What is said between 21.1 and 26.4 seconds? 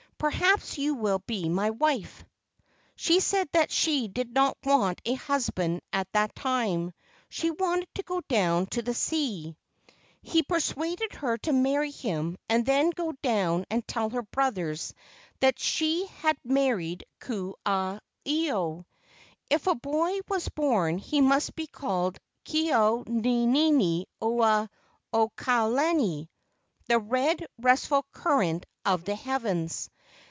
must be called Ke au nini ula o ka lani